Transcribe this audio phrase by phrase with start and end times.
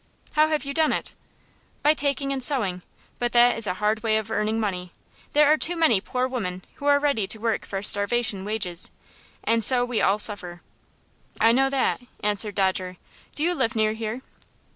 [0.33, 1.13] "How have you done it?"
[1.83, 2.81] "By taking in sewing.
[3.19, 4.93] But that is a hard way of earning money.
[5.33, 8.89] There are too many poor women who are ready to work for starvation wages,
[9.43, 10.63] and so we all suffer."
[11.39, 12.97] "I know that," answered Dodger.
[13.35, 14.23] "Do you live near here?"